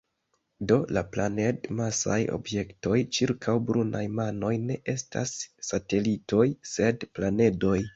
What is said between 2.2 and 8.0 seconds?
objektoj ĉirkaŭ brunaj nanoj ne estas satelitoj, sed planedoj.